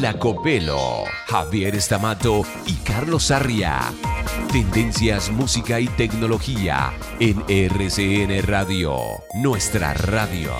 [0.00, 3.92] Lacopelo, Javier Estamato y Carlos Sarria.
[4.52, 8.96] Tendencias, música y tecnología en RCN Radio,
[9.34, 10.52] nuestra radio.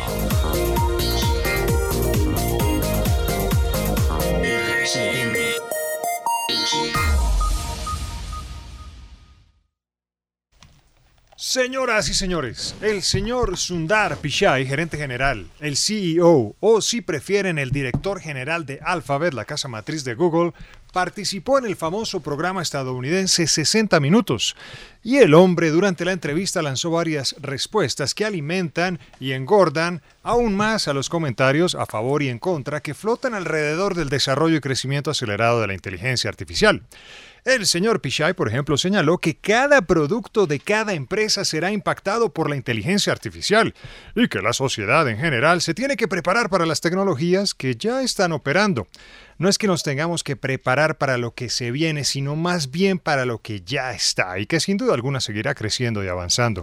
[11.53, 17.73] Señoras y señores, el señor Sundar Pichai, gerente general, el CEO o si prefieren el
[17.73, 20.55] director general de Alphabet, la casa matriz de Google,
[20.93, 24.55] participó en el famoso programa estadounidense 60 Minutos.
[25.03, 30.87] Y el hombre durante la entrevista lanzó varias respuestas que alimentan y engordan aún más
[30.87, 35.11] a los comentarios a favor y en contra que flotan alrededor del desarrollo y crecimiento
[35.11, 36.83] acelerado de la inteligencia artificial.
[37.45, 42.49] El señor Pichai, por ejemplo, señaló que cada producto de cada empresa será impactado por
[42.49, 43.75] la inteligencia artificial
[44.15, 48.03] y que la sociedad en general se tiene que preparar para las tecnologías que ya
[48.03, 48.87] están operando.
[49.39, 52.99] No es que nos tengamos que preparar para lo que se viene, sino más bien
[52.99, 56.63] para lo que ya está y que sin duda alguna seguirá creciendo y avanzando.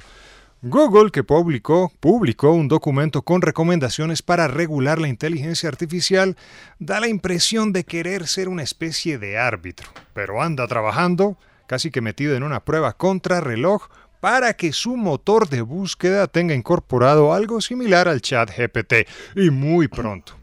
[0.62, 6.36] Google, que publicó, publicó un documento con recomendaciones para regular la inteligencia artificial,
[6.80, 12.02] da la impresión de querer ser una especie de árbitro, pero anda trabajando, casi que
[12.02, 13.88] metido en una prueba contrarreloj,
[14.20, 19.88] para que su motor de búsqueda tenga incorporado algo similar al chat GPT, y muy
[19.88, 20.39] pronto.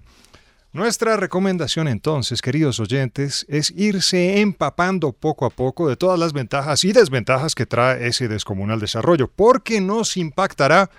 [0.76, 6.84] Nuestra recomendación entonces, queridos oyentes, es irse empapando poco a poco de todas las ventajas
[6.84, 10.90] y desventajas que trae ese descomunal desarrollo, porque nos impactará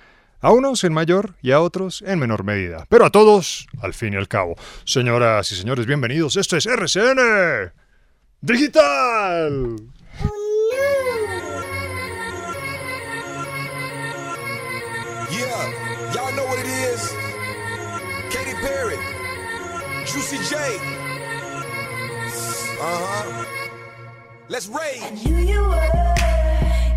[0.42, 4.14] a unos en mayor y a otros en menor medida, pero a todos al fin
[4.14, 4.56] y al cabo.
[4.84, 6.38] Señoras y señores, bienvenidos.
[6.38, 7.72] Esto es RCN
[8.42, 9.76] Digital.
[18.60, 19.07] Perry.
[20.18, 20.56] Juicy J.
[22.82, 23.46] Uh huh.
[24.50, 25.00] Let's rage.
[25.04, 26.16] And who you were,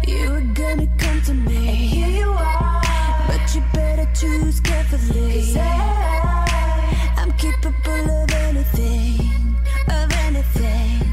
[0.09, 1.69] you were gonna come to me.
[1.69, 2.81] And here you are,
[3.29, 5.53] but you better choose carefully.
[5.53, 9.55] Cause I, I'm capable of anything,
[9.89, 11.05] of anything,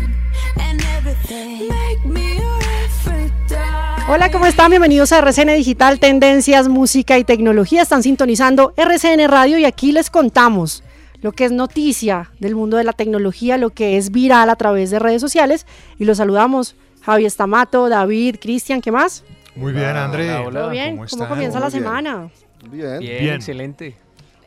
[0.61, 1.67] and everything.
[1.67, 4.07] Make me your everything.
[4.07, 4.69] Hola, ¿cómo están?
[4.69, 7.81] Bienvenidos a RCN Digital, Tendencias, Música y Tecnología.
[7.81, 10.83] Están sintonizando RCN Radio y aquí les contamos
[11.21, 14.91] lo que es noticia del mundo de la tecnología, lo que es viral a través
[14.91, 15.65] de redes sociales.
[15.97, 19.23] Y los saludamos, Javi Estamato, David, Cristian, ¿qué más?
[19.55, 20.27] Muy bien, André.
[20.27, 20.97] ¿Todo bien?
[21.09, 21.83] ¿Cómo, comienza la bien.
[21.83, 22.29] semana?
[22.69, 22.99] Bien.
[22.99, 23.33] Bien.
[23.35, 23.95] excelente.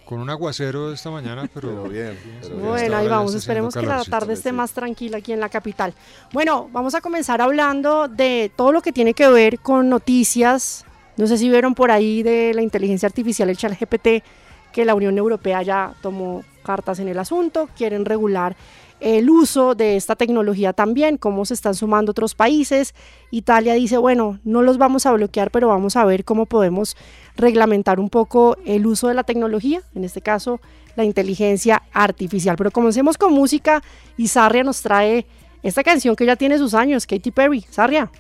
[0.05, 2.17] Con un aguacero esta mañana, pero, bien.
[2.41, 2.69] pero bien.
[2.69, 5.95] Bueno, ahí vamos, esperemos que la tarde esté más tranquila aquí en la capital.
[6.33, 10.85] Bueno, vamos a comenzar hablando de todo lo que tiene que ver con noticias.
[11.17, 14.25] No sé si vieron por ahí de la inteligencia artificial, el chat GPT,
[14.73, 18.57] que la Unión Europea ya tomó cartas en el asunto, quieren regular
[19.01, 22.95] el uso de esta tecnología también, cómo se están sumando otros países.
[23.31, 26.97] Italia dice, bueno, no los vamos a bloquear, pero vamos a ver cómo podemos
[27.37, 30.61] reglamentar un poco el uso de la tecnología, en este caso
[30.97, 32.57] la inteligencia artificial.
[32.57, 33.83] Pero comencemos con música
[34.17, 35.27] y Sarria nos trae
[35.63, 37.65] esta canción que ya tiene sus años, Katy Perry.
[37.71, 38.11] Sarria.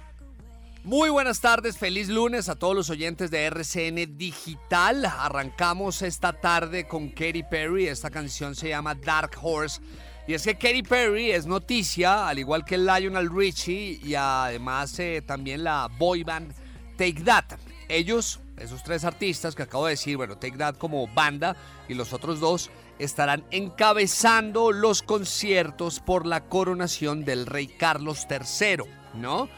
[0.82, 5.04] Muy buenas tardes, feliz lunes a todos los oyentes de RCN Digital.
[5.04, 9.82] Arrancamos esta tarde con Katy Perry, esta canción se llama Dark Horse.
[10.26, 15.22] Y es que Katy Perry es noticia, al igual que Lionel Richie y además eh,
[15.24, 16.54] también la boy band
[16.96, 17.58] Take That.
[17.90, 21.56] Ellos, esos tres artistas que acabo de decir, bueno, Take That como banda
[21.90, 28.84] y los otros dos estarán encabezando los conciertos por la coronación del rey Carlos III.
[29.14, 29.48] ¿no?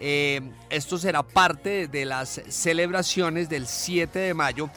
[0.00, 4.70] Eh, esto será parte de las celebraciones del 7 de mayo.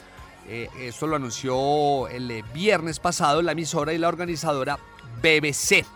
[0.46, 4.78] Eh, esto lo anunció el eh, viernes pasado la emisora y la organizadora
[5.22, 5.86] BBC.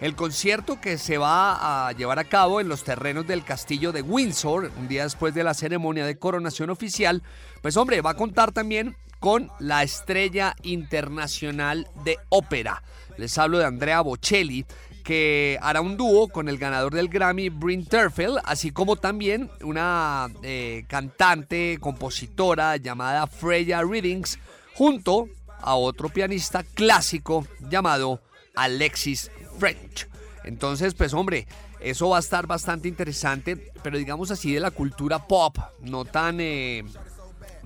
[0.00, 4.02] El concierto que se va a llevar a cabo en los terrenos del castillo de
[4.02, 7.22] Windsor, un día después de la ceremonia de coronación oficial,
[7.62, 12.82] pues hombre, va a contar también con la estrella internacional de ópera.
[13.16, 14.66] Les hablo de Andrea Bocelli,
[15.04, 20.28] que hará un dúo con el ganador del Grammy, Bryn Terfel, así como también una
[20.42, 24.38] eh, cantante, compositora llamada Freya Readings,
[24.74, 25.28] junto
[25.60, 28.20] a otro pianista clásico llamado
[28.56, 30.08] Alexis French.
[30.42, 31.46] Entonces, pues hombre,
[31.80, 36.40] eso va a estar bastante interesante, pero digamos así de la cultura pop, no tan,
[36.40, 36.82] eh,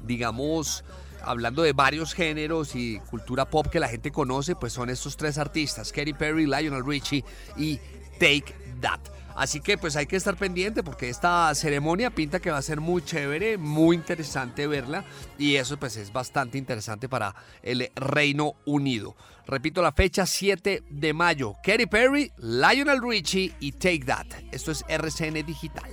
[0.04, 0.84] digamos,
[1.28, 5.38] hablando de varios géneros y cultura pop que la gente conoce, pues son estos tres
[5.38, 7.24] artistas, Katy Perry, Lionel Richie
[7.56, 7.78] y
[8.18, 9.00] Take That.
[9.36, 12.80] Así que pues hay que estar pendiente porque esta ceremonia pinta que va a ser
[12.80, 15.04] muy chévere, muy interesante verla
[15.38, 19.14] y eso pues es bastante interesante para el Reino Unido.
[19.46, 21.54] Repito la fecha 7 de mayo.
[21.62, 24.26] Katy Perry, Lionel Richie y Take That.
[24.50, 25.88] Esto es RCN Digital.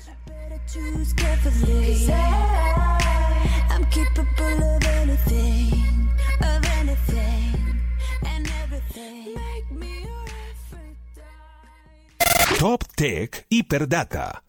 [12.59, 14.41] Top Tech Hiperdata.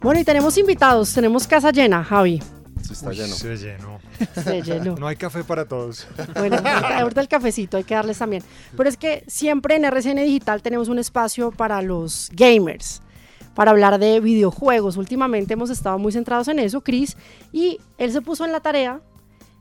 [0.00, 2.42] Bueno, y tenemos invitados, tenemos casa llena, Javi.
[2.90, 3.34] está lleno.
[3.34, 4.00] Se llenó.
[4.34, 4.94] Se llenó.
[4.96, 6.06] No hay café para todos.
[6.34, 8.42] Bueno, ahorita el cafecito hay que darles también.
[8.76, 13.02] Pero es que siempre en RCN Digital tenemos un espacio para los gamers,
[13.60, 14.96] para hablar de videojuegos.
[14.96, 17.18] Últimamente hemos estado muy centrados en eso, Chris,
[17.52, 19.02] y él se puso en la tarea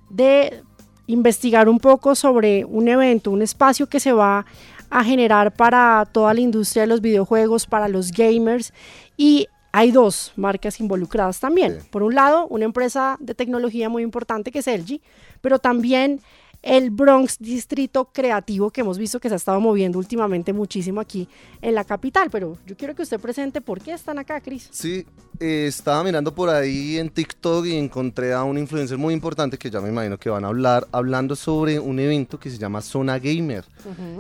[0.10, 0.64] de
[1.06, 4.46] investigar un poco sobre un evento, un espacio que se va
[4.90, 8.72] a generar para toda la industria de los videojuegos, para los gamers
[9.18, 11.80] y hay dos marcas involucradas también.
[11.92, 15.02] Por un lado, una empresa de tecnología muy importante que es LG,
[15.42, 16.22] pero también
[16.62, 21.28] el Bronx Distrito Creativo que hemos visto que se ha estado moviendo últimamente muchísimo aquí
[21.62, 22.30] en la capital.
[22.30, 24.68] Pero yo quiero que usted presente por qué están acá, Cris.
[24.72, 25.06] Sí,
[25.40, 29.70] eh, estaba mirando por ahí en TikTok y encontré a un influencer muy importante que
[29.70, 33.20] ya me imagino que van a hablar, hablando sobre un evento que se llama Zona
[33.20, 33.64] Gamer.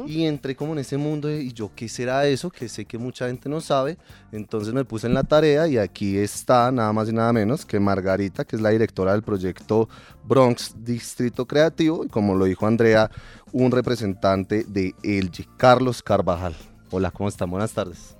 [0.07, 2.49] Y entré como en ese mundo de, y yo, ¿qué será eso?
[2.49, 3.97] Que sé que mucha gente no sabe.
[4.31, 7.79] Entonces me puse en la tarea y aquí está nada más y nada menos que
[7.79, 9.89] Margarita, que es la directora del proyecto
[10.23, 13.09] Bronx Distrito Creativo y como lo dijo Andrea,
[13.51, 16.55] un representante de LG, Carlos Carvajal.
[16.91, 17.49] Hola, ¿cómo están?
[17.51, 18.15] Buenas tardes.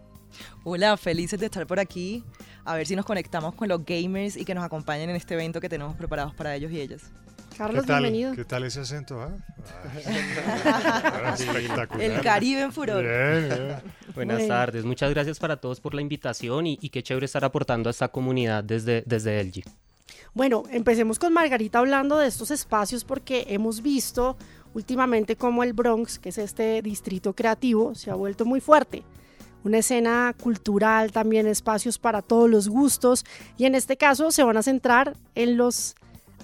[0.63, 2.23] Hola, felices de estar por aquí.
[2.65, 5.59] A ver si nos conectamos con los gamers y que nos acompañen en este evento
[5.59, 7.01] que tenemos preparados para ellos y ellas.
[7.57, 8.33] Carlos, ¿Qué tal, bienvenido.
[8.35, 9.21] ¿Qué tal ese acento?
[9.21, 9.31] ah?
[10.65, 12.01] Ah, espectacular.
[12.01, 13.03] El Caribe en furor.
[13.03, 13.75] Bien, bien.
[14.15, 14.47] Buenas Bueno.
[14.53, 17.91] tardes, muchas gracias para todos por la invitación y, y qué chévere estar aportando a
[17.91, 19.63] esta comunidad desde, desde LG.
[20.33, 24.37] Bueno, empecemos con Margarita hablando de estos espacios porque hemos visto
[24.73, 29.03] últimamente cómo el Bronx, que es este distrito creativo, se ha vuelto muy fuerte.
[29.63, 33.25] Una escena cultural, también espacios para todos los gustos
[33.57, 35.95] y en este caso se van a centrar en los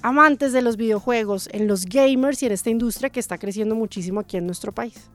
[0.02, 4.20] amantes de los videojuegos, en los gamers y en esta industria que está creciendo muchísimo
[4.20, 5.10] aquí en nuestro país.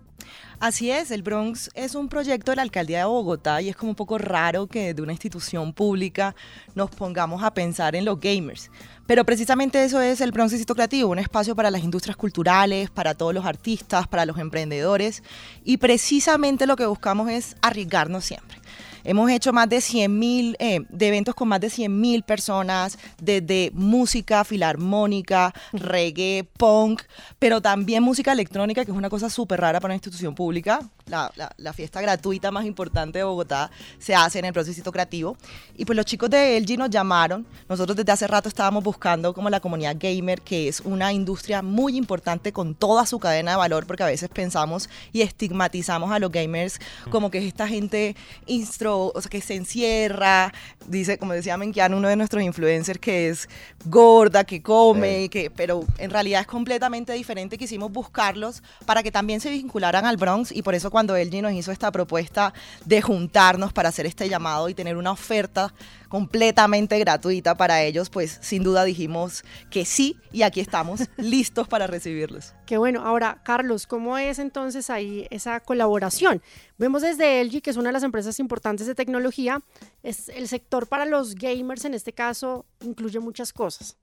[0.58, 3.90] Así es, el Bronx es un proyecto de la alcaldía de Bogotá y es como
[3.90, 6.34] un poco raro que de una institución pública
[6.75, 8.70] nos pongamos a pensar en los gamers.
[9.06, 13.14] Pero precisamente eso es el Bronx Distrito Creativo, un espacio para las industrias culturales, para
[13.14, 15.22] todos los artistas, para los emprendedores
[15.64, 18.60] y precisamente lo que buscamos es arriesgarnos siempre.
[19.04, 24.45] Hemos hecho más de 100.000 eh, de eventos con más de 100.000 personas, desde música
[24.45, 27.02] filarmónica, reggae, punk,
[27.38, 30.80] pero también música electrónica, que es una cosa súper rara para una institución pública.
[31.07, 35.37] La, la- la fiesta gratuita más importante de Bogotá se hace en el Procesito Creativo.
[35.76, 37.47] Y pues los chicos de LG nos llamaron.
[37.69, 41.97] Nosotros desde hace rato estábamos buscando como la comunidad gamer, que es una industria muy
[41.97, 46.30] importante con toda su cadena de valor, porque a veces pensamos y estigmatizamos a los
[46.30, 46.78] gamers
[47.11, 48.14] como que es esta gente
[48.47, 50.52] instro, o sea, que se encierra,
[50.87, 53.49] dice, como decía Menkian, uno de nuestros influencers, que es
[53.85, 57.59] gorda, que come, que, pero en realidad es completamente diferente.
[57.59, 61.52] Quisimos buscarlos para que también se vincularan al Bronx y por eso cuando LG nos
[61.52, 62.52] hizo esta propuesta
[62.85, 65.73] de juntarnos para hacer este llamado y tener una oferta
[66.11, 71.87] completamente gratuita para ellos, pues sin duda dijimos que sí y aquí estamos listos para
[71.87, 72.52] recibirlos.
[72.67, 73.02] Qué bueno.
[73.07, 76.43] Ahora, Carlos, ¿cómo es entonces ahí esa colaboración?
[76.79, 79.62] Vemos desde LG, que es una de las empresas importantes de tecnología,
[80.02, 83.97] es el sector para los gamers en este caso incluye muchas cosas.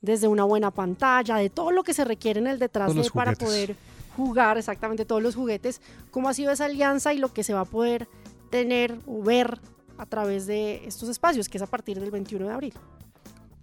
[0.00, 3.32] Desde una buena pantalla, de todo lo que se requiere en el detrás de para
[3.32, 3.76] poder
[4.16, 5.80] jugar exactamente todos los juguetes.
[6.10, 8.08] ¿Cómo ha sido esa alianza y lo que se va a poder
[8.50, 9.60] tener o ver
[9.98, 12.74] a través de estos espacios, que es a partir del 21 de abril.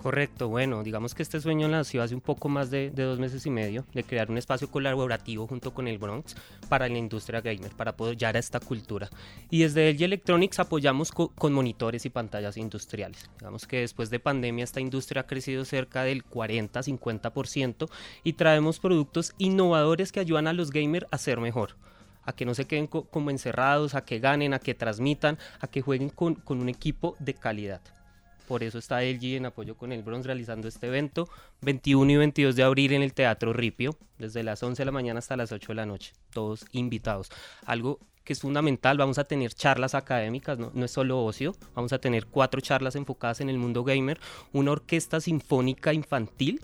[0.01, 3.51] Correcto, bueno, digamos que este sueño nació hace un poco más de, dos meses y
[3.51, 6.35] medio de crear un espacio colaborativo junto con el Bronx
[6.69, 9.11] para la industria gamer, para apoyar a esta cultura.
[9.51, 13.29] Y desde LG Electronics apoyamos con monitores y pantallas industriales.
[13.37, 17.87] Digamos que después de pandemia esta industria ha crecido cerca del 40-50%
[18.23, 21.75] y traemos productos innovadores que ayudan a los gamers a ser mejor
[22.23, 25.81] a que no se queden como encerrados, a que ganen, a que transmitan, a que
[25.81, 27.81] jueguen con un equipo de calidad.
[28.51, 31.29] Por eso está LG en apoyo con el Bronx realizando este evento
[31.61, 35.19] 21 y 22 de abril en el Teatro Ripio, desde las 11 de la mañana
[35.19, 36.11] hasta las 8 de la noche.
[36.33, 37.29] Todos invitados.
[37.65, 41.99] Algo que es fundamental, vamos a tener charlas académicas, no, es solo ocio, vamos a
[41.99, 44.19] tener cuatro charlas enfocadas en el mundo gamer,
[44.51, 46.59] una orquesta sinfónica infantil,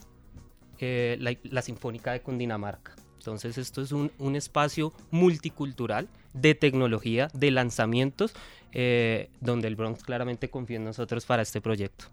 [0.80, 2.96] eh, la, la Sinfónica de Cundinamarca.
[3.18, 8.34] Entonces esto es un, un, espacio multicultural de tecnología, de lanzamientos
[8.74, 12.06] eh, donde el Bronx claramente confía en nosotros para este proyecto.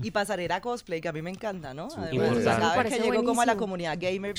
[0.00, 1.88] Y pasarela cosplay, que a mí me encanta, ¿no?
[1.96, 4.34] Además, cada vez que llego como a la comunidad gamer,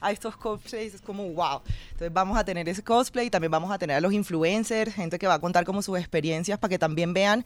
[0.00, 1.60] a estos cosplays, es como wow.
[1.92, 5.26] Entonces vamos a tener ese cosplay, también vamos a tener a los influencers, gente que
[5.26, 7.44] va a contar como sus experiencias para que también vean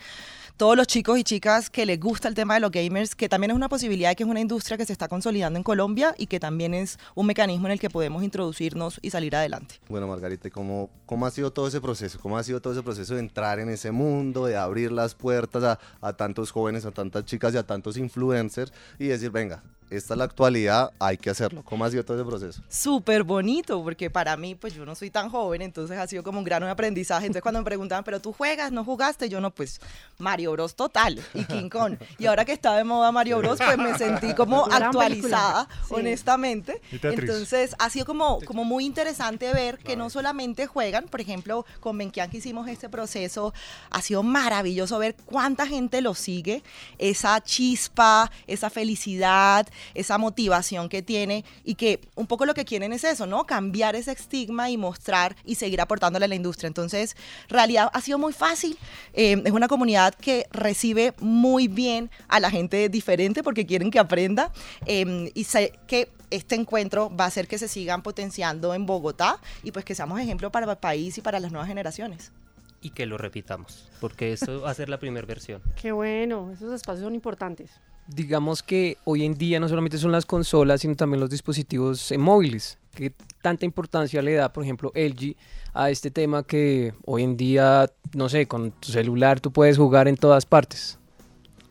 [0.56, 3.52] todos los chicos y chicas que les gusta el tema de los gamers, que también
[3.52, 6.40] es una posibilidad, que es una industria que se está consolidando en Colombia y que
[6.40, 9.76] también es un mecanismo en el que podemos introducirnos y salir adelante.
[9.88, 12.18] Bueno, Margarita, ¿cómo, cómo ha sido todo ese proceso?
[12.20, 15.62] ¿Cómo ha sido todo ese proceso de entrar en ese mundo, de abrir las puertas
[15.62, 20.14] a, a tantos jóvenes, a tantas chicas y a tantos influencers y decir, venga, esta
[20.14, 21.62] es la actualidad, hay que hacerlo.
[21.64, 22.62] ¿Cómo ha sido todo ese proceso?
[22.68, 26.38] Súper bonito, porque para mí, pues yo no soy tan joven, entonces ha sido como
[26.38, 27.26] un grano de aprendizaje.
[27.26, 29.80] Entonces cuando me preguntaban, pero tú juegas, no jugaste, yo no, pues
[30.18, 31.96] Mario Bros total y King Kong.
[32.18, 36.80] Y ahora que está de moda Mario Bros, pues me sentí como actualizada, honestamente.
[36.90, 41.96] Entonces ha sido como, como muy interesante ver que no solamente juegan, por ejemplo, con
[41.96, 43.52] Benkian que hicimos este proceso,
[43.90, 46.62] ha sido maravilloso ver cuánta gente lo sigue,
[46.98, 52.92] esa chispa, esa felicidad, esa motivación que tiene y que un poco lo que quieren
[52.92, 53.44] es eso, ¿no?
[53.44, 56.68] Cambiar ese estigma y mostrar y seguir aportándole a la industria.
[56.68, 57.16] Entonces,
[57.48, 58.78] realidad ha sido muy fácil.
[59.14, 63.98] Eh, es una comunidad que recibe muy bien a la gente diferente porque quieren que
[63.98, 64.52] aprenda
[64.86, 69.40] eh, y sé que este encuentro va a hacer que se sigan potenciando en Bogotá
[69.62, 72.32] y pues que seamos ejemplo para el país y para las nuevas generaciones
[72.80, 75.60] y que lo repitamos, porque eso va a ser la primera versión.
[75.80, 77.70] Qué bueno, esos espacios son importantes
[78.08, 82.18] digamos que hoy en día no solamente son las consolas, sino también los dispositivos eh,
[82.18, 82.78] móviles.
[82.94, 83.12] ¿Qué
[83.42, 85.36] tanta importancia le da, por ejemplo, LG
[85.74, 90.08] a este tema que hoy en día, no sé, con tu celular tú puedes jugar
[90.08, 90.98] en todas partes?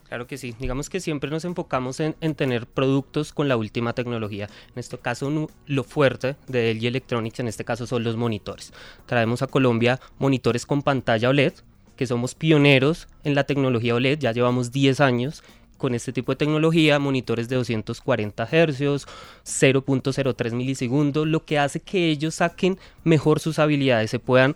[0.07, 4.47] Claro que sí, digamos que siempre nos enfocamos en, tener productos con la última tecnología.
[4.73, 8.71] En este caso, lo fuerte de LG Electronics, en este caso, son los monitores.
[9.05, 11.55] Traemos a Colombia monitores con pantalla OLED,
[11.97, 15.43] que somos pioneros en la tecnología OLED, ya llevamos 10 años
[15.77, 19.05] con este tipo de tecnología, monitores de 240 Hz,
[19.45, 24.55] 0.03 milisegundos, lo que hace que ellos saquen mejor sus habilidades, se puedan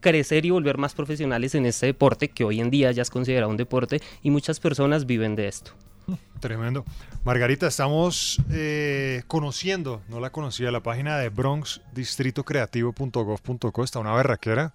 [0.00, 3.50] crecer y volver más profesionales en este deporte que hoy en día ya es considerado
[3.50, 5.72] un deporte y muchas personas viven de esto.
[6.40, 6.84] Tremendo.
[7.22, 13.84] Margarita, estamos eh, conociendo, no la conocía, la página de bronxdistritocreativo.gov.co.
[13.84, 14.72] Está una berraquera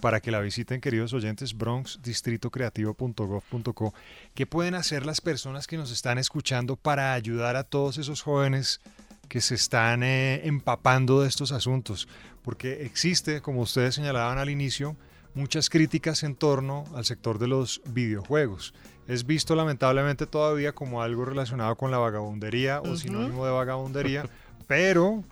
[0.00, 3.94] para que la visiten, queridos oyentes, bronxdistritocreativo.gov.co.
[4.34, 8.80] ¿Qué pueden hacer las personas que nos están escuchando para ayudar a todos esos jóvenes
[9.28, 12.08] que se están eh, empapando de estos asuntos?
[12.42, 14.96] Porque existe, como ustedes señalaban al inicio,
[15.34, 18.74] muchas críticas en torno al sector de los videojuegos
[19.06, 24.24] es visto lamentablemente todavía como algo relacionado con la vagabundería o sinónimo de vagabundería,
[24.66, 25.22] pero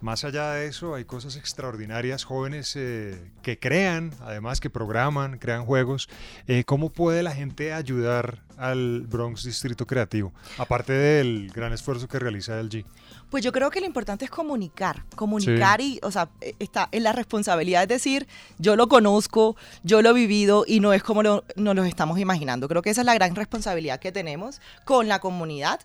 [0.00, 5.64] más allá de eso hay cosas extraordinarias, jóvenes eh, que crean, además que programan, crean
[5.64, 6.08] juegos.
[6.46, 12.18] Eh, ¿Cómo puede la gente ayudar al Bronx Distrito Creativo, aparte del gran esfuerzo que
[12.18, 12.84] realiza LG?
[13.30, 17.04] Pues yo creo que lo importante es comunicar, comunicar y, o sea, e, está en
[17.04, 18.26] la responsabilidad, es decir,
[18.58, 22.18] yo lo conozco, yo lo he vivido y no es como lo, nos lo estamos
[22.18, 22.68] imaginando.
[22.68, 25.80] Creo que esa es la gran responsabilidad que tenemos con la comunidad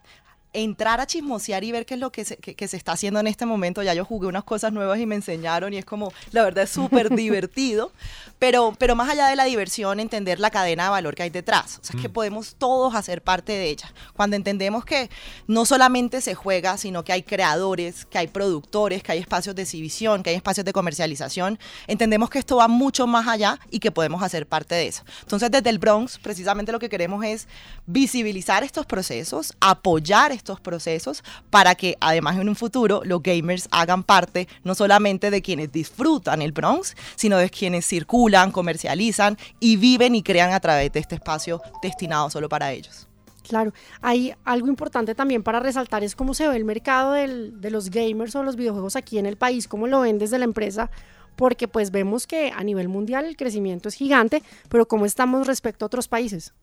[0.55, 3.27] entrar a chismosear y ver qué es lo que se, que, se, está haciendo en
[3.27, 3.83] este momento.
[3.83, 6.69] Ya yo jugué unas cosas nuevas y me enseñaron y es como, la verdad es
[6.69, 7.91] súper divertido,
[8.39, 11.79] pero, pero más allá de la diversión, entender la cadena de valor que hay detrás.
[11.81, 12.13] O sea, es que mm.
[12.13, 13.93] podemos todos hacer parte de ella.
[14.13, 15.09] Cuando entendemos que
[15.47, 19.63] no solamente se juega, sino que hay creadores, que hay productores, que hay espacios de
[19.63, 23.91] exhibición, que hay espacios de comercialización, entendemos que esto va mucho más allá y que
[23.91, 25.03] podemos hacer parte de eso.
[25.21, 27.47] Entonces, desde el Bronx, precisamente lo que queremos es
[27.87, 34.03] visibilizar estos procesos, apoyar estos procesos para que además en un futuro los gamers hagan
[34.03, 40.15] parte no solamente de quienes disfrutan el Bronx, sino de quienes circulan, comercializan y viven
[40.15, 43.07] y crean a través de este espacio destinado solo para ellos.
[43.47, 47.91] Claro, hay algo importante también para resaltar es cómo se ve el mercado de los
[47.91, 50.89] gamers o los videojuegos aquí en el país, cómo lo ven desde la empresa,
[51.35, 55.85] porque pues vemos que a nivel mundial el crecimiento es gigante, pero cómo estamos respecto
[55.85, 56.53] a otros países.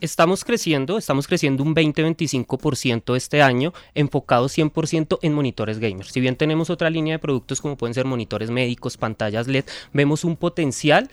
[0.00, 6.12] Estamos creciendo, estamos creciendo un 20-25% este año, enfocado 100% en monitores gamers.
[6.12, 10.22] Si bien tenemos otra línea de productos como pueden ser monitores médicos, pantallas LED, vemos
[10.22, 11.10] un potencial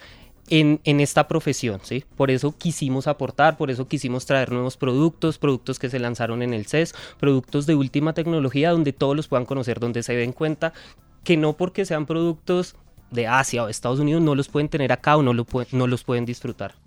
[0.50, 2.04] en, en esta profesión, ¿sí?
[2.14, 6.54] Por eso quisimos aportar, por eso quisimos traer nuevos productos, productos que se lanzaron en
[6.54, 10.72] el CES, productos de última tecnología donde todos los puedan conocer, donde se den cuenta
[11.24, 12.76] que no porque sean productos
[13.10, 16.04] de Asia o Estados Unidos no los pueden tener acá o no, lo no los
[16.04, 16.85] pueden disfrutar.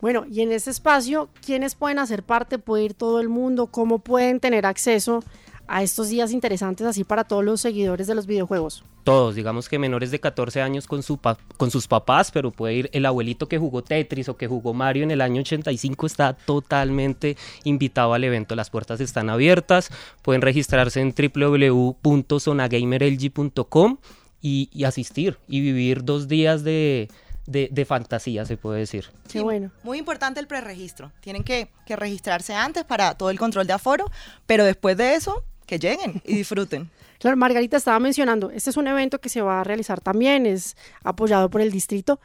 [0.00, 2.58] Bueno, y en este espacio, ¿quiénes pueden hacer parte?
[2.58, 3.66] ¿Puede ir todo el mundo?
[3.66, 5.24] ¿Cómo pueden tener acceso
[5.66, 8.84] a estos días interesantes así para todos los seguidores de los videojuegos?
[9.02, 11.18] Todos, digamos que menores de 14 años con, su
[11.56, 15.02] con sus papás, pero puede ir el abuelito que jugó Tetris o que jugó Mario
[15.02, 18.54] en el año 85, está totalmente invitado al evento.
[18.54, 19.90] Las puertas están abiertas,
[20.22, 23.96] pueden registrarse en www.zonagamerlg.com
[24.40, 27.08] y asistir y vivir dos días de,
[27.48, 29.06] de, de fantasía, se puede decir.
[29.30, 29.70] Qué bueno.
[29.82, 31.10] Muy importante el preregistro.
[31.20, 34.04] Tienen que, que registrarse antes para todo el control de aforo,
[34.46, 36.90] pero después de eso, que lleguen y disfruten.
[37.18, 40.76] Claro, Margarita estaba mencionando, este es un evento que se va a realizar también, es
[41.02, 42.20] apoyado por el distrito.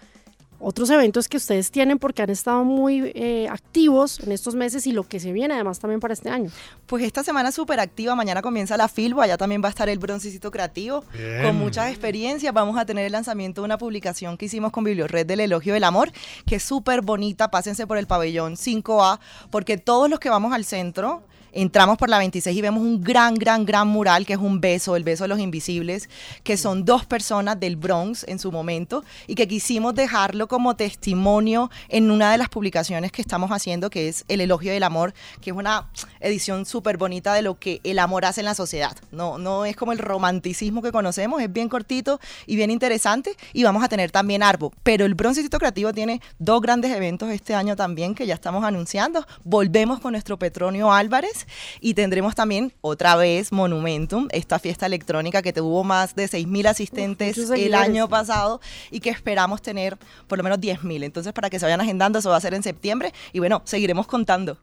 [0.66, 4.94] Otros eventos que ustedes tienen porque han estado muy eh, activos en estos meses y
[4.94, 6.50] lo que se viene además también para este año.
[6.86, 9.90] Pues esta semana es súper activa, mañana comienza la Filbo, allá también va a estar
[9.90, 11.44] el Broncecito Creativo, Bien.
[11.44, 12.54] con muchas experiencias.
[12.54, 15.84] Vamos a tener el lanzamiento de una publicación que hicimos con Bibliored del Elogio del
[15.84, 16.14] Amor,
[16.46, 19.20] que es súper bonita, pásense por el pabellón 5A,
[19.52, 21.24] porque todos los que vamos al centro...
[21.56, 24.96] Entramos por la 26 y vemos un gran, gran, gran mural que es un beso,
[24.96, 26.10] el beso de los invisibles,
[26.44, 31.70] que son dos personas del Bronx en su momento y que quisimos dejarlo como testimonio
[31.90, 35.52] en una de las publicaciones que estamos haciendo, que es El Elogio del Amor, que
[35.52, 35.88] es una
[36.22, 38.98] edición súper bonita de lo que el amor hace en la sociedad.
[39.12, 43.38] No, no es como el romanticismo que conocemos, es bien cortito y bien interesante.
[43.54, 44.74] Y vamos a tener también Arbo.
[44.82, 49.26] Pero el Broncecito Creativo tiene dos grandes eventos este año también que ya estamos anunciando.
[49.44, 51.43] Volvemos con nuestro Petronio Álvarez
[51.80, 57.38] y tendremos también otra vez Monumentum, esta fiesta electrónica que tuvo más de 6.000 asistentes
[57.38, 61.04] el año pasado y que esperamos tener por lo menos 10.000.
[61.04, 64.08] Entonces, para que se vayan agendando, eso va a ser en septiembre y bueno, seguiremos
[64.08, 64.58] contando.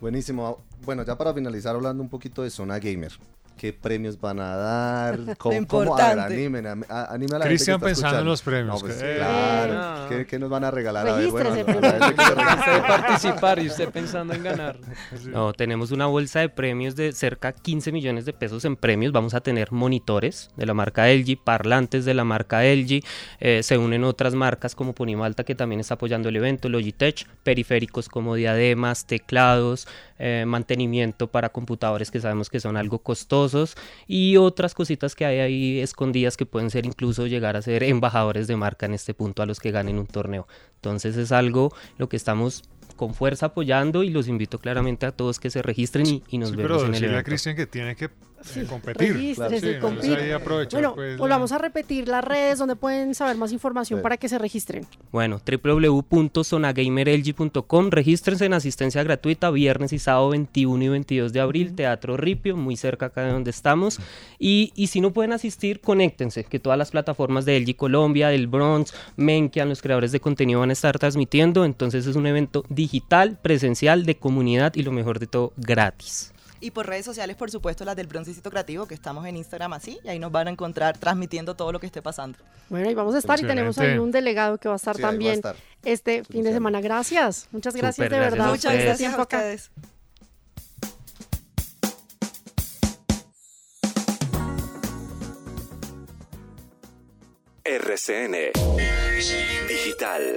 [0.00, 0.58] Buenísimo.
[0.84, 3.12] Bueno, ya para finalizar hablando un poquito de Zona Gamer.
[3.56, 5.18] ¿Qué premios van a dar?
[5.38, 5.96] ¿Cómo, cómo?
[5.96, 9.14] A ver, animen, a, anime a la Cristian pensando en los premios, No, pues, que-
[9.16, 9.72] claro.
[9.76, 10.06] Ah.
[10.08, 11.06] ¿Qué, qué nos van a regalar?
[11.08, 11.54] A ver, bueno, a.
[12.64, 14.78] Usted participar y usted pensando en ganar.
[15.26, 19.12] No, tenemos una bolsa de premios de cerca de 15 millones de pesos en premios.
[19.12, 23.02] Vamos a tener monitores de la marca LG, parlantes de la marca LG.
[23.40, 28.08] eh, se unen otras marcas como Ponimalta que también está apoyando el evento, Logitech, periféricos
[28.08, 29.86] como diademas, teclados,
[30.18, 32.98] eh, mantenimiento para computadores que sabemos que son algo
[33.44, 33.76] costosos
[34.06, 38.46] y otras cositas que hay ahí escondidas que pueden ser incluso llegar a ser embajadores
[38.46, 40.46] de marca en este punto a los que ganen un torneo.
[40.76, 42.62] Entonces es algo lo que estamos
[42.96, 46.50] con fuerza apoyando y los invito claramente a todos que se registren y, y nos
[46.50, 47.24] Sí, vemos pero en el evento.
[47.24, 48.08] Cristian que tiene que
[48.56, 49.14] eh, competir.
[49.14, 49.90] Regístrese, Sí, no,
[50.70, 54.02] Bueno, pues, volvamos a repetir las redes donde pueden saber más información Sí.
[54.02, 54.86] para que se registren.
[55.12, 62.16] Bueno, www.zonagamerlg.com, regístrense en asistencia gratuita viernes y sábado 21 y 22 de abril, Teatro
[62.16, 63.98] Ripio, muy cerca acá de donde estamos.
[64.38, 68.46] Y, y si no pueden asistir, conéctense, que todas las plataformas de LG Colombia, del
[68.46, 71.64] Bronx, Menkian, los creadores de contenido van a estar transmitiendo.
[71.64, 76.32] Entonces es un evento digital, presencial, de comunidad y lo mejor de todo, gratis.
[76.64, 79.98] Y por redes sociales, por supuesto, las del Broncecito Creativo, que estamos en Instagram así,
[80.02, 82.38] y ahí nos van a encontrar transmitiendo todo lo que esté pasando.
[82.70, 85.02] Bueno, y vamos a estar y tenemos ahí un delegado que va a estar Sí,
[85.02, 85.56] a también estar.
[85.84, 86.80] este fin de semana.
[86.80, 88.48] Gracias, muchas gracias de verdad.
[88.48, 89.70] Muchas gracias a ustedes.
[97.64, 98.52] RCN
[99.68, 100.36] Digital.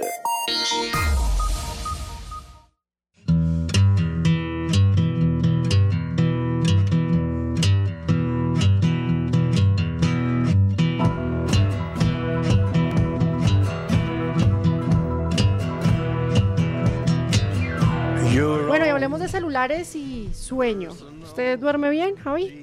[19.68, 20.90] Celulares y sueño.
[21.22, 22.62] ¿Usted duerme bien, Javi?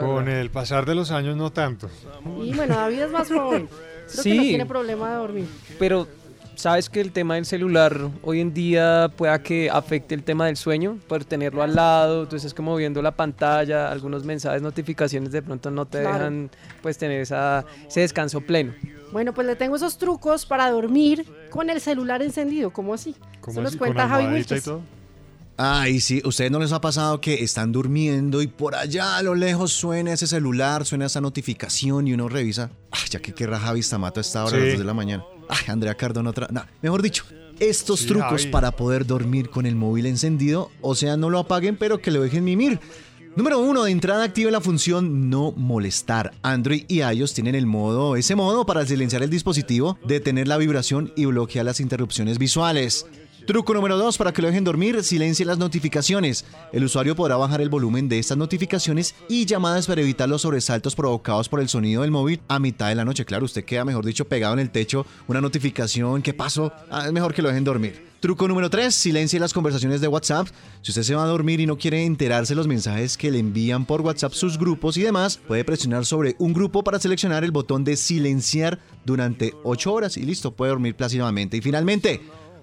[0.00, 1.88] Con el pasar de los años no tanto.
[2.42, 3.66] Y bueno, David es más joven.
[4.12, 4.48] Creo que no Sí.
[4.48, 5.46] tiene problema de dormir.
[5.78, 6.06] Pero
[6.54, 10.56] ¿sabes que el tema del celular hoy en día pueda que afecte el tema del
[10.56, 10.98] sueño?
[11.08, 15.86] Por tenerlo al lado, entonces como viendo la pantalla, algunos mensajes, notificaciones de pronto no
[15.86, 16.14] te Claro.
[16.18, 16.50] dejan
[16.82, 18.72] pues tener esa, ese descanso pleno.
[19.12, 22.70] Bueno, pues le tengo esos trucos para dormir con el celular encendido.
[22.70, 23.14] ¿Cómo así?
[23.46, 24.68] Eso nos cuenta Javi Wilches.
[25.58, 29.34] Ay, sí, ¿ustedes no les ha pasado que están durmiendo y por allá a lo
[29.34, 32.70] lejos suena ese celular, suena esa notificación y uno revisa?
[32.90, 34.70] Ay, ya que querrá Javi Stamato a esta hora a las Sí.
[34.72, 35.24] 2 de la mañana.
[35.48, 36.48] Ay, Andrea Cardona otra.
[36.50, 37.24] nah, mejor dicho,
[37.58, 38.46] estos Sí, trucos Javi.
[38.50, 42.20] para poder dormir con el móvil encendido, o sea, no lo apaguen, pero que lo
[42.20, 42.78] dejen mimir.
[43.34, 46.32] Número uno, de entrada active la función no molestar.
[46.42, 51.12] Android y iOS tienen el modo, ese modo para silenciar el dispositivo, detener la vibración
[51.16, 53.06] y bloquear las interrupciones visuales.
[53.46, 56.44] Truco número 2, para que lo dejen dormir, silencie las notificaciones.
[56.72, 60.96] El usuario podrá bajar el volumen de estas notificaciones y llamadas para evitar los sobresaltos
[60.96, 63.24] provocados por el sonido del móvil a mitad de la noche.
[63.24, 66.72] Claro, usted queda, mejor dicho, pegado en el techo, una notificación, ¿qué pasó?
[66.90, 68.04] Ah, es mejor que lo dejen dormir.
[68.18, 70.48] Truco número 3, silencie las conversaciones de WhatsApp.
[70.82, 73.86] Si usted se va a dormir y no quiere enterarse los mensajes que le envían
[73.86, 77.84] por WhatsApp sus grupos y demás, puede presionar sobre un grupo para seleccionar el botón
[77.84, 81.58] de silenciar durante 8 horas y listo, puede dormir plácidamente.
[81.58, 82.20] Y finalmente,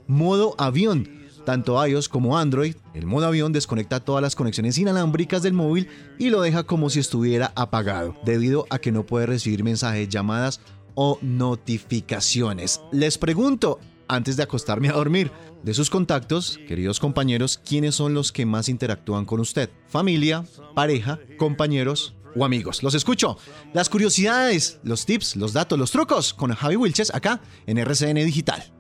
[0.08, 1.24] modo avión.
[1.46, 6.30] Tanto iOS como Android, el modo avión desconecta todas las conexiones inalámbricas del móvil y
[6.30, 10.62] lo deja como si estuviera apagado, debido a que no puede recibir mensajes, llamadas
[10.96, 12.80] o notificaciones.
[12.92, 15.32] Les pregunto, antes de acostarme a dormir,
[15.63, 19.70] de sus contactos, queridos compañeros, ¿quiénes son los que más interactúan con usted?
[19.88, 22.84] ¿Familia, pareja, compañeros o amigos?
[22.84, 23.38] Los escucho.
[23.74, 28.72] Las curiosidades, los tips, los datos, los trucos con Javi Wilches acá en RCN Digital.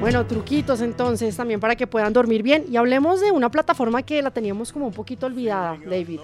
[0.00, 2.64] Bueno, truquitos entonces también para que puedan dormir bien.
[2.70, 6.20] Y hablemos de una plataforma que la teníamos como un poquito olvidada, David.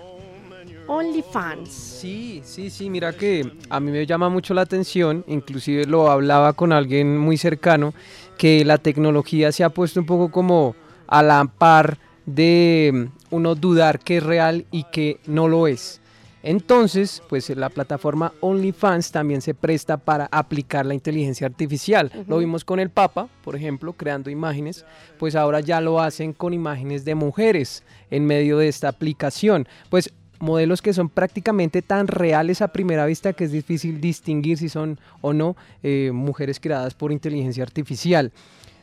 [0.87, 1.69] OnlyFans.
[1.69, 6.55] Sí, sí, sí, mira que a mí me llama mucho la atención, inclusive lo hablaba
[6.55, 7.93] con alguien muy cercano,
[8.39, 10.75] que la tecnología se ha puesto un poco como
[11.07, 16.01] a la par de mm, uno dudar que es real y que no lo es.
[16.49, 22.13] Entonces, pues la plataforma OnlyFans también se presta para aplicar la inteligencia artificial.
[22.29, 24.85] Lo vimos con el Papa, por ejemplo, creando imágenes,
[25.19, 27.83] pues ahora ya lo hacen con imágenes de mujeres
[28.13, 29.67] en medio de esta aplicación.
[29.91, 34.69] Pues modelos que son prácticamente tan reales a primera vista que es difícil distinguir si
[34.69, 38.31] son o no eh, mujeres creadas por inteligencia artificial.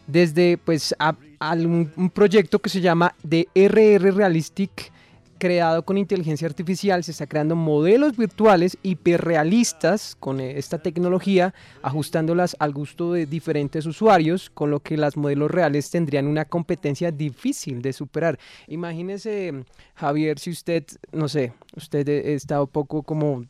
[0.06, 1.15] Desde pues a-
[1.54, 4.91] un, un proyecto que se llama The RR Realistic,
[5.38, 12.56] creado con inteligencia artificial, se está creando modelos virtuales hiperrealistas con eh, esta tecnología, ajustándolas
[12.60, 17.82] al gusto de diferentes usuarios, con lo que las modelos reales tendrían una competencia difícil
[17.82, 18.39] de superar.
[18.67, 19.65] Imagínese,
[19.96, 23.46] Javier, si usted, no sé, usted eh, está un poco como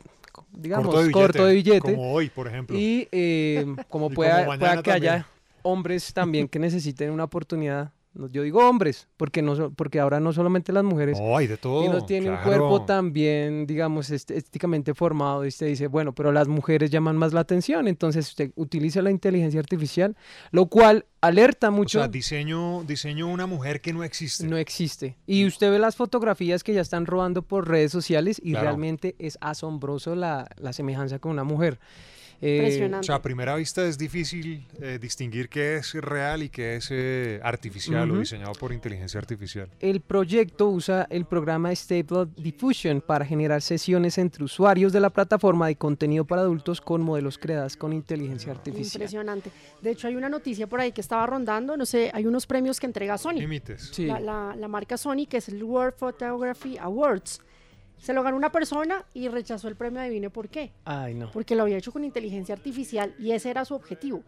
[0.52, 2.78] digamos, Corto de corto de billete, como hoy, por ejemplo.
[2.78, 5.28] Y eh, como Y pueda, como pueda que haya
[5.62, 7.91] hombres también que necesiten una oportunidad.
[8.15, 11.19] No, Yo digo hombres, porque no porque ahora no solamente las mujeres.
[11.19, 15.43] No, hay de todo, Y no tiene un cuerpo también, digamos, est- estéticamente formado.
[15.45, 17.88] Y usted dice, bueno, pero las mujeres llaman más la atención.
[17.88, 20.15] Entonces usted utiliza la inteligencia artificial,
[20.52, 21.99] lo cual alerta O mucho.
[21.99, 24.45] sea, diseño, diseño una mujer que no existe.
[24.45, 25.17] No existe.
[25.26, 28.67] Y usted ve las fotografías que ya están rodando por redes sociales y Claro.
[28.67, 31.80] realmente es asombroso la, la semejanza con una mujer.
[32.41, 36.76] Eh, O sea, a primera vista es difícil eh, distinguir qué es real y qué
[36.76, 38.19] es eh, artificial o Ujú.
[38.22, 39.69] diseñado por inteligencia artificial.
[39.80, 45.67] El proyecto usa el programa Stable Diffusion para generar sesiones entre usuarios de la plataforma
[45.67, 49.02] de contenido para adultos con modelos creados con inteligencia artificial.
[49.02, 49.52] Impresionante.
[49.82, 52.80] De hecho, hay una noticia por ahí que estaba rondando, no sé, hay unos premios
[52.80, 53.34] que entrega Sony.
[53.39, 53.89] Límites.
[53.93, 54.06] Sí.
[54.06, 57.41] La, la- la marca Sony, que es el World Photography Awards.
[58.04, 60.74] Se lo ganó una persona y rechazó el premio, adivine por qué.
[60.84, 61.32] Ay, no.
[61.32, 64.24] Porque lo había hecho con inteligencia artificial y ese era su objetivo.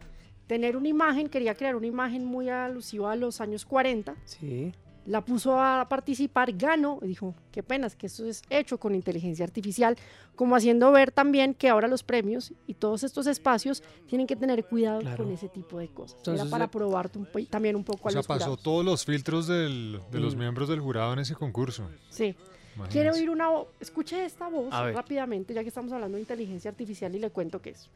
[0.48, 4.16] Tener una imagen, quería crear una imagen muy alusiva a los años 40.
[4.24, 4.72] Sí.
[5.06, 8.96] La puso a participar, ganó y dijo, qué pena, es que esto es hecho con
[8.96, 9.98] inteligencia artificial,
[10.36, 14.64] como haciendo ver también que ahora los premios y todos estos espacios tienen que tener
[14.66, 15.24] cuidado Claro.
[15.26, 16.18] con ese tipo de cosas.
[16.20, 18.40] Entonces, Era para eh, probarte un po- también un poco O a sea, los pasó
[18.46, 18.64] jurados.
[18.64, 20.40] todos los filtros del- de los Mm.
[20.40, 21.88] miembros del jurado en ese concurso.
[22.10, 22.36] Sí.
[22.76, 22.92] Imagínense.
[22.92, 23.68] ¿Quiere oír una voz?
[23.80, 27.72] Escuche esta voz rápidamente, ya que estamos hablando de inteligencia artificial y le cuento qué
[27.72, 27.90] es.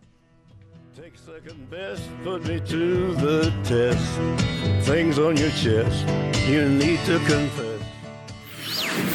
[0.95, 4.19] Take second best, put me to the test.
[4.85, 6.05] Things on your chest,
[6.49, 7.79] you need to confess.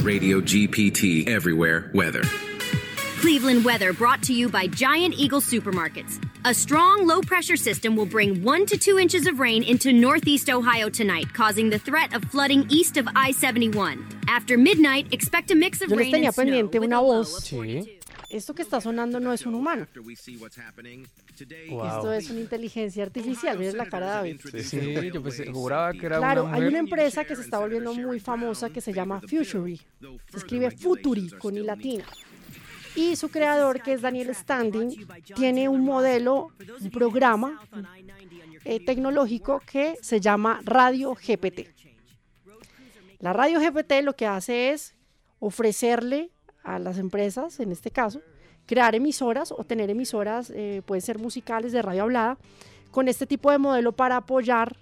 [0.02, 2.22] Radio GPT Everywhere Weather.
[3.24, 6.20] Cleveland weather brought to you by Giant Eagle Supermarkets.
[6.44, 10.50] A strong low pressure system will bring one to two inches of rain into northeast
[10.50, 14.04] Ohio tonight, causing the threat of flooding east of I 71.
[14.28, 16.44] After midnight, expect a mix of Yo les rain tenía and snow.
[16.44, 17.98] pendiente una voz Sí.
[18.28, 19.86] esto que está sonando no es un humano.
[21.34, 23.58] Esto es una inteligencia artificial.
[23.58, 24.40] Miren la cara de David.
[24.62, 26.68] Sí, yo pensé, juraba que era Claro, una hay mujer.
[26.68, 29.80] una empresa que se está volviendo muy famosa que se llama Futury.
[30.30, 32.04] Se escribe Futuri con i latina.
[32.96, 36.48] Y su creador, que es Daniel Standing, tiene un modelo,
[36.80, 37.60] un programa
[38.64, 41.68] eh, tecnológico que se llama Radio GPT.
[43.18, 44.94] La Radio GPT lo que hace es
[45.38, 46.30] ofrecerle
[46.62, 48.20] a las empresas, en este caso,
[48.66, 52.38] crear emisoras o tener emisoras, eh, pueden ser musicales de radio hablada,
[52.90, 54.76] con este tipo de modelo para apoyar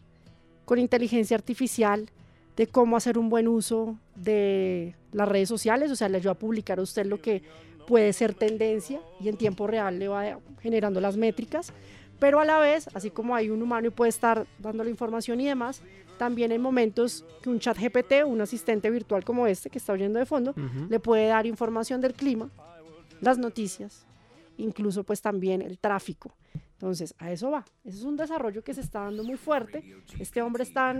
[0.64, 2.10] con inteligencia artificial
[2.56, 6.38] de cómo hacer un buen uso de las redes sociales, o sea, le ayuda a
[6.38, 7.42] publicar a usted lo que
[7.86, 11.72] puede ser tendencia y en tiempo real le va generando las métricas,
[12.18, 15.40] pero a la vez, así como hay un humano y puede estar dando la información
[15.40, 15.82] y demás,
[16.18, 20.18] también en momentos que un chat GPT, un asistente virtual como este que está oyendo
[20.18, 20.54] de fondo,
[20.88, 22.48] le puede dar información del clima,
[23.20, 24.06] las noticias,
[24.56, 26.32] incluso pues también el tráfico.
[26.82, 27.64] Entonces, a eso va.
[27.84, 29.84] Ese es un desarrollo que se está dando muy fuerte.
[30.18, 30.92] Este hombre está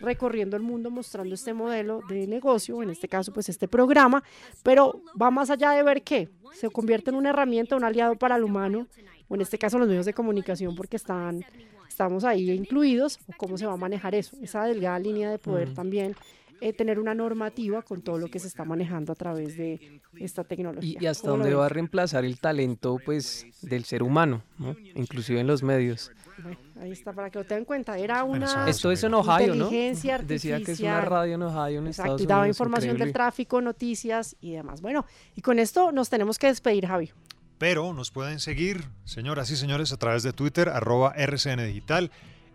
[0.00, 4.24] recorriendo el mundo mostrando este modelo de negocio, en este caso pues este programa,
[4.62, 6.30] pero va más allá de ver qué.
[6.54, 8.86] Se convierte en una herramienta, un aliado para el humano,
[9.28, 11.44] o en este caso los medios de comunicación porque están,
[11.86, 15.68] estamos ahí incluidos, o cómo se va a manejar eso, esa delgada línea de poder
[15.68, 15.74] Mm.
[15.74, 16.16] también
[16.60, 20.44] eh, tener una normativa con todo lo que se está manejando a través de esta
[20.44, 20.98] tecnología.
[21.00, 24.42] Y, y hasta ¿Cómo lo dónde va a reemplazar el talento pues del ser humano,
[24.58, 24.76] ¿no?
[24.94, 26.12] inclusive en los medios.
[26.42, 27.98] Bueno, ahí está, para que lo tengan en cuenta.
[27.98, 29.70] Era una Esto es en Ohio, ¿no?
[29.70, 33.12] Decía que es una radio en Ohio, en Exacto, Estados y daba Unidos, información del
[33.12, 34.80] tráfico, noticias y demás.
[34.80, 37.10] Bueno, y con esto nos tenemos que despedir, Javi.
[37.58, 42.10] Pero nos pueden seguir, señoras y señores, a través de Twitter, arroba RCN Digital,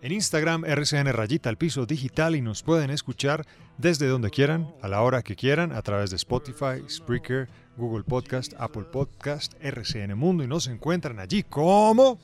[0.05, 3.43] en Instagram, RCN Rayita al Piso Digital y nos pueden escuchar
[3.79, 8.53] desde donde quieran, a la hora que quieran, a través de Spotify, Spreaker, Google Podcast,
[8.59, 12.19] Apple Podcast, RCN Mundo y nos encuentran allí como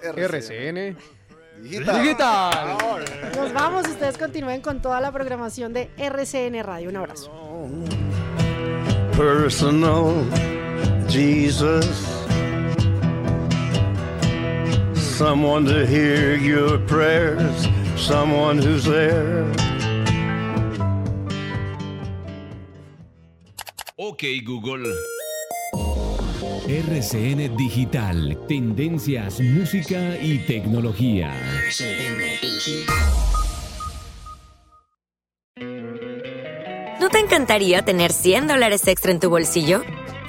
[0.00, 0.96] RCN
[1.60, 2.78] Digital.
[3.34, 6.88] Nos vamos, ustedes continúen con toda la programación de RCN Radio.
[6.88, 7.32] Un abrazo.
[9.16, 10.24] personal
[11.08, 12.23] Jesus.
[15.16, 19.46] Someone to hear your prayers, someone who's there.
[23.96, 24.92] Ok Google.
[26.66, 31.32] RCN Digital, tendencias, música y tecnología.
[37.00, 39.84] ¿No te encantaría tener 100 dólares extra en tu bolsillo?